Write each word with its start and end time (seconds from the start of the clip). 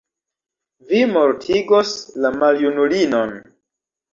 Vi 0.91 1.01
mortigos 1.17 1.93
la 2.25 2.33
maljunulinon. 2.39 3.37